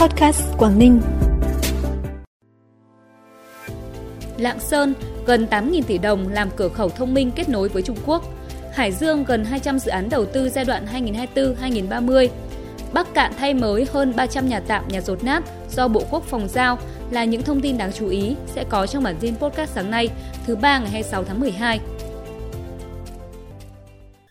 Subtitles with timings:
[0.00, 1.00] Podcast Quảng Ninh.
[4.38, 4.94] Lạng Sơn,
[5.26, 8.24] gần 8.000 tỷ đồng làm cửa khẩu thông minh kết nối với Trung Quốc.
[8.72, 10.86] Hải Dương, gần 200 dự án đầu tư giai đoạn
[11.34, 12.28] 2024-2030.
[12.92, 16.48] Bắc Cạn thay mới hơn 300 nhà tạm, nhà rột nát do Bộ Quốc phòng
[16.48, 16.78] giao
[17.10, 20.08] là những thông tin đáng chú ý sẽ có trong bản tin podcast sáng nay,
[20.46, 21.80] thứ ba ngày 26 tháng 12.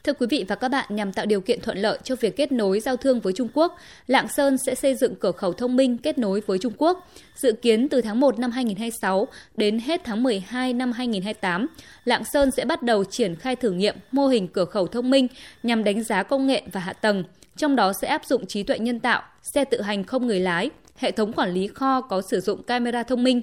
[0.04, 2.52] Thưa quý vị và các bạn, nhằm tạo điều kiện thuận lợi cho việc kết
[2.52, 3.78] nối giao thương với Trung Quốc,
[4.08, 7.10] Lạng Sơn sẽ xây dựng cửa khẩu thông minh kết nối với Trung Quốc.
[7.36, 11.68] Dự kiến từ tháng 1 năm 2026 đến hết tháng 12 năm 2028,
[12.06, 15.28] Lạng Sơn sẽ bắt đầu triển khai thử nghiệm mô hình cửa khẩu thông minh
[15.64, 17.24] nhằm đánh giá công nghệ và hạ tầng,
[17.58, 20.70] trong đó sẽ áp dụng trí tuệ nhân tạo, xe tự hành không người lái,
[20.96, 23.42] hệ thống quản lý kho có sử dụng camera thông minh.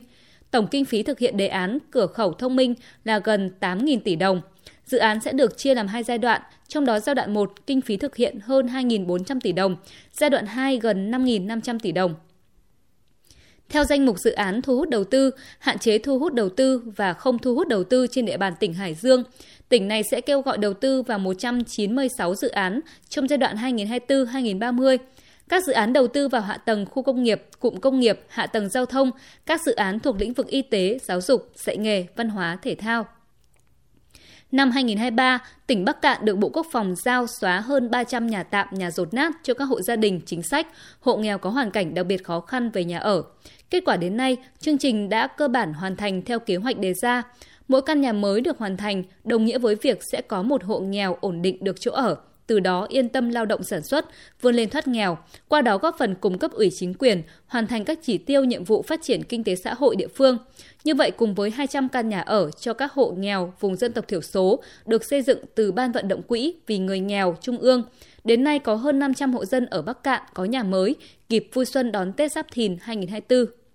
[0.51, 4.17] Tổng kinh phí thực hiện đề án cửa khẩu thông minh là gần 8.000 tỷ
[4.17, 4.41] đồng.
[4.87, 7.81] Dự án sẽ được chia làm hai giai đoạn, trong đó giai đoạn 1 kinh
[7.81, 9.77] phí thực hiện hơn 2.400 tỷ đồng,
[10.13, 12.15] giai đoạn 2 gần 5.500 tỷ đồng.
[13.69, 16.83] Theo danh mục dự án thu hút đầu tư, hạn chế thu hút đầu tư
[16.97, 19.25] và không thu hút đầu tư trên địa bàn tỉnh Hải Dương,
[19.69, 24.99] tỉnh này sẽ kêu gọi đầu tư vào 196 dự án trong giai đoạn 2024-2030.
[25.49, 28.47] Các dự án đầu tư vào hạ tầng khu công nghiệp, cụm công nghiệp, hạ
[28.47, 29.11] tầng giao thông,
[29.47, 32.75] các dự án thuộc lĩnh vực y tế, giáo dục, dạy nghề, văn hóa, thể
[32.75, 33.07] thao.
[34.53, 38.69] Năm 2023, tỉnh Bắc Cạn được Bộ Quốc phòng giao xóa hơn 300 nhà tạm,
[38.71, 40.67] nhà rột nát cho các hộ gia đình chính sách,
[41.01, 43.23] hộ nghèo có hoàn cảnh đặc biệt khó khăn về nhà ở.
[43.71, 46.95] Kết quả đến nay, chương trình đã cơ bản hoàn thành theo kế hoạch đề
[46.95, 47.23] ra.
[47.69, 50.81] Mỗi căn nhà mới được hoàn thành đồng nghĩa với việc sẽ có một hộ
[50.81, 54.07] nghèo ổn định được chỗ ở, từ đó yên tâm lao động sản xuất,
[54.41, 57.85] vươn lên thoát nghèo, qua đó góp phần cung cấp ủy chính quyền hoàn thành
[57.85, 60.39] các chỉ tiêu nhiệm vụ phát triển kinh tế xã hội địa phương.
[60.85, 64.09] Như vậy cùng với 200 căn nhà ở cho các hộ nghèo vùng dân tộc
[64.09, 67.83] thiểu số được xây dựng từ Ban vận động quỹ vì người nghèo Trung ương,
[68.25, 70.95] đến nay có hơn 500 hộ dân ở Bắc Cạn có nhà mới,
[71.29, 73.66] kịp vui xuân đón Tết Giáp Thìn 2024.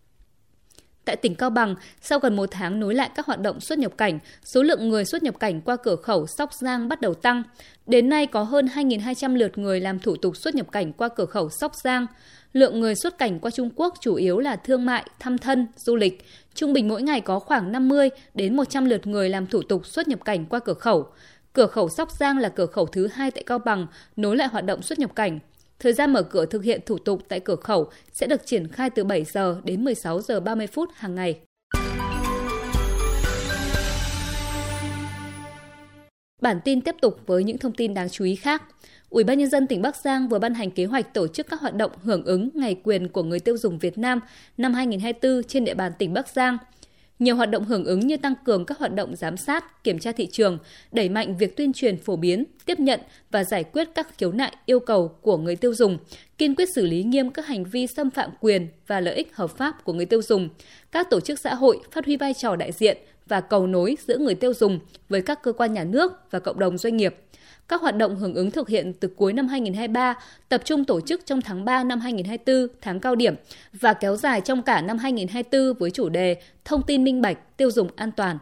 [1.11, 3.91] Tại tỉnh Cao Bằng, sau gần một tháng nối lại các hoạt động xuất nhập
[3.97, 4.19] cảnh,
[4.53, 7.43] số lượng người xuất nhập cảnh qua cửa khẩu Sóc Giang bắt đầu tăng.
[7.87, 11.25] Đến nay có hơn 2.200 lượt người làm thủ tục xuất nhập cảnh qua cửa
[11.25, 12.07] khẩu Sóc Giang.
[12.53, 15.95] Lượng người xuất cảnh qua Trung Quốc chủ yếu là thương mại, thăm thân, du
[15.95, 16.25] lịch.
[16.53, 20.07] Trung bình mỗi ngày có khoảng 50 đến 100 lượt người làm thủ tục xuất
[20.07, 21.07] nhập cảnh qua cửa khẩu.
[21.53, 24.65] Cửa khẩu Sóc Giang là cửa khẩu thứ hai tại Cao Bằng, nối lại hoạt
[24.65, 25.39] động xuất nhập cảnh.
[25.81, 28.89] Thời gian mở cửa thực hiện thủ tục tại cửa khẩu sẽ được triển khai
[28.89, 31.39] từ 7 giờ đến 16 giờ 30 phút hàng ngày.
[36.41, 38.63] Bản tin tiếp tục với những thông tin đáng chú ý khác.
[39.09, 41.61] Ủy ban nhân dân tỉnh Bắc Giang vừa ban hành kế hoạch tổ chức các
[41.61, 44.19] hoạt động hưởng ứng Ngày quyền của người tiêu dùng Việt Nam
[44.57, 46.57] năm 2024 trên địa bàn tỉnh Bắc Giang–
[47.21, 50.11] nhiều hoạt động hưởng ứng như tăng cường các hoạt động giám sát, kiểm tra
[50.11, 50.57] thị trường,
[50.91, 52.99] đẩy mạnh việc tuyên truyền phổ biến, tiếp nhận
[53.31, 55.97] và giải quyết các khiếu nại yêu cầu của người tiêu dùng,
[56.37, 59.57] kiên quyết xử lý nghiêm các hành vi xâm phạm quyền và lợi ích hợp
[59.57, 60.49] pháp của người tiêu dùng.
[60.91, 64.17] Các tổ chức xã hội phát huy vai trò đại diện và cầu nối giữa
[64.17, 67.15] người tiêu dùng với các cơ quan nhà nước và cộng đồng doanh nghiệp–
[67.67, 70.15] các hoạt động hưởng ứng thực hiện từ cuối năm 2023
[70.49, 73.35] tập trung tổ chức trong tháng 3 năm 2024, tháng cao điểm
[73.73, 77.71] và kéo dài trong cả năm 2024 với chủ đề Thông tin minh bạch, tiêu
[77.71, 78.37] dùng an toàn.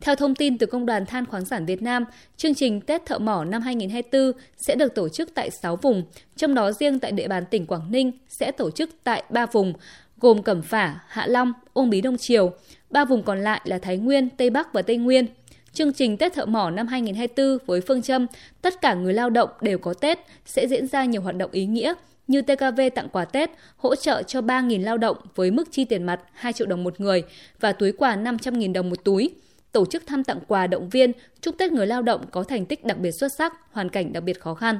[0.00, 2.04] Theo thông tin từ Công đoàn Than khoáng sản Việt Nam,
[2.36, 6.02] chương trình Tết Thợ Mỏ năm 2024 sẽ được tổ chức tại 6 vùng,
[6.36, 9.72] trong đó riêng tại địa bàn tỉnh Quảng Ninh sẽ tổ chức tại 3 vùng,
[10.20, 12.52] gồm Cẩm Phả, Hạ Long, Uông Bí Đông Triều.
[12.90, 15.26] Ba vùng còn lại là Thái Nguyên, Tây Bắc và Tây Nguyên–
[15.72, 18.26] Chương trình Tết Thợ Mỏ năm 2024 với phương châm
[18.62, 21.66] tất cả người lao động đều có Tết sẽ diễn ra nhiều hoạt động ý
[21.66, 21.94] nghĩa
[22.26, 26.02] như TKV tặng quà Tết, hỗ trợ cho 3.000 lao động với mức chi tiền
[26.02, 27.22] mặt 2 triệu đồng một người
[27.60, 29.30] và túi quà 500.000 đồng một túi.
[29.72, 32.84] Tổ chức thăm tặng quà động viên, chúc Tết người lao động có thành tích
[32.84, 34.78] đặc biệt xuất sắc, hoàn cảnh đặc biệt khó khăn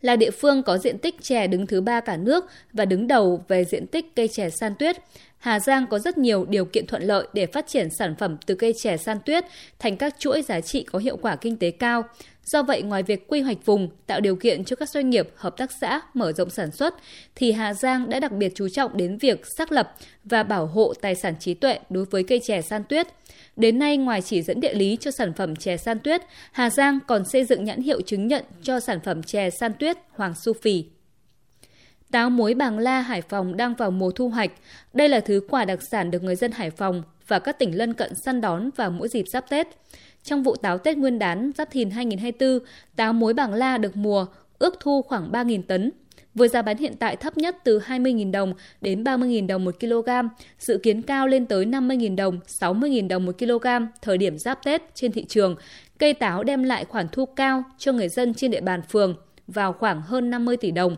[0.00, 3.44] là địa phương có diện tích chè đứng thứ ba cả nước và đứng đầu
[3.48, 4.96] về diện tích cây chè san tuyết.
[5.38, 8.54] Hà Giang có rất nhiều điều kiện thuận lợi để phát triển sản phẩm từ
[8.54, 9.44] cây chè san tuyết
[9.78, 12.04] thành các chuỗi giá trị có hiệu quả kinh tế cao.
[12.46, 15.56] Do vậy, ngoài việc quy hoạch vùng, tạo điều kiện cho các doanh nghiệp, hợp
[15.56, 16.94] tác xã mở rộng sản xuất,
[17.34, 19.94] thì Hà Giang đã đặc biệt chú trọng đến việc xác lập
[20.24, 23.06] và bảo hộ tài sản trí tuệ đối với cây chè san tuyết.
[23.56, 26.22] Đến nay, ngoài chỉ dẫn địa lý cho sản phẩm chè san tuyết,
[26.52, 29.96] Hà Giang còn xây dựng nhãn hiệu chứng nhận cho sản phẩm chè san tuyết
[30.10, 30.84] Hoàng Su Phì.
[32.10, 34.50] Táo muối Bàng La, Hải Phòng đang vào mùa thu hoạch.
[34.92, 37.94] Đây là thứ quả đặc sản được người dân Hải Phòng và các tỉnh lân
[37.94, 39.66] cận săn đón vào mỗi dịp giáp Tết.
[40.22, 42.58] Trong vụ táo Tết Nguyên đán Giáp Thìn 2024,
[42.96, 44.26] táo muối Bàng La được mùa,
[44.58, 45.92] ước thu khoảng 3.000 tấn.
[46.34, 50.08] Với giá bán hiện tại thấp nhất từ 20.000 đồng đến 30.000 đồng một kg,
[50.58, 53.66] dự kiến cao lên tới 50.000 đồng, 60.000 đồng một kg
[54.02, 55.56] thời điểm giáp Tết trên thị trường.
[55.98, 59.72] Cây táo đem lại khoản thu cao cho người dân trên địa bàn phường vào
[59.72, 60.96] khoảng hơn 50 tỷ đồng.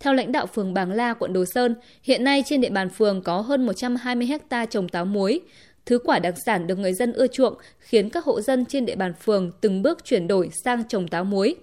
[0.00, 3.22] Theo lãnh đạo phường Bàng La, quận Đồ Sơn, hiện nay trên địa bàn phường
[3.22, 5.40] có hơn 120 ha trồng táo muối.
[5.86, 8.96] Thứ quả đặc sản được người dân ưa chuộng khiến các hộ dân trên địa
[8.96, 11.56] bàn phường từng bước chuyển đổi sang trồng táo muối.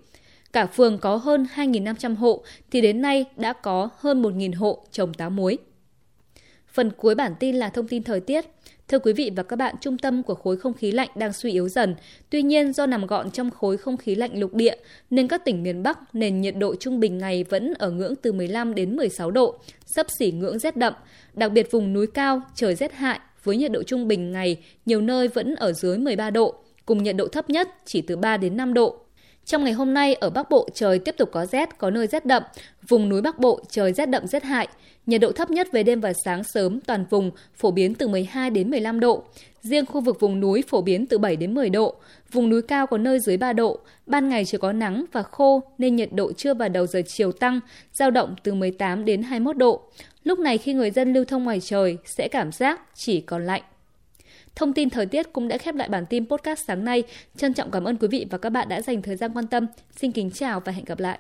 [0.54, 5.14] Cả phường có hơn 2.500 hộ thì đến nay đã có hơn 1.000 hộ trồng
[5.14, 5.58] táo muối.
[6.68, 8.46] Phần cuối bản tin là thông tin thời tiết.
[8.88, 11.52] Thưa quý vị và các bạn, trung tâm của khối không khí lạnh đang suy
[11.52, 11.96] yếu dần.
[12.30, 14.76] Tuy nhiên, do nằm gọn trong khối không khí lạnh lục địa,
[15.10, 18.32] nên các tỉnh miền Bắc nền nhiệt độ trung bình ngày vẫn ở ngưỡng từ
[18.32, 20.94] 15 đến 16 độ, sấp xỉ ngưỡng rét đậm.
[21.34, 25.02] Đặc biệt vùng núi cao, trời rét hại với nhiệt độ trung bình ngày nhiều
[25.02, 26.56] nơi vẫn ở dưới 13 độ,
[26.86, 29.05] cùng nhiệt độ thấp nhất chỉ từ 3 đến 5 độ.
[29.46, 32.26] Trong ngày hôm nay ở Bắc Bộ trời tiếp tục có rét, có nơi rét
[32.26, 32.44] đậm,
[32.88, 34.68] vùng núi Bắc Bộ trời rét đậm rét hại.
[35.06, 38.50] Nhiệt độ thấp nhất về đêm và sáng sớm toàn vùng phổ biến từ 12
[38.50, 39.24] đến 15 độ.
[39.62, 41.96] Riêng khu vực vùng núi phổ biến từ 7 đến 10 độ.
[42.32, 43.80] Vùng núi cao có nơi dưới 3 độ.
[44.06, 47.32] Ban ngày chỉ có nắng và khô nên nhiệt độ trưa và đầu giờ chiều
[47.32, 47.60] tăng,
[47.94, 49.82] giao động từ 18 đến 21 độ.
[50.24, 53.62] Lúc này khi người dân lưu thông ngoài trời sẽ cảm giác chỉ còn lạnh.
[54.56, 57.04] Thông tin thời tiết cũng đã khép lại bản tin podcast sáng nay.
[57.38, 59.68] Trân trọng cảm ơn quý vị và các bạn đã dành thời gian quan tâm.
[59.98, 61.20] Xin kính chào và hẹn gặp lại.